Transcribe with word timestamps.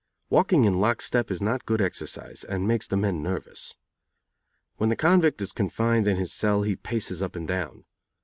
Walking 0.31 0.65
in 0.65 0.79
lock 0.79 0.99
step 0.99 1.29
is 1.29 1.43
not 1.43 1.67
good 1.67 1.79
exercise, 1.79 2.43
and 2.43 2.67
makes 2.67 2.87
the 2.87 2.97
men 2.97 3.21
nervous. 3.21 3.75
When 4.77 4.89
the 4.89 4.95
convict 4.95 5.39
is 5.43 5.51
confined 5.51 6.07
in 6.07 6.17
his 6.17 6.33
cell 6.33 6.63
he 6.63 6.75
paces 6.75 7.21
up 7.21 7.35
and 7.35 7.47
down. 7.47 7.85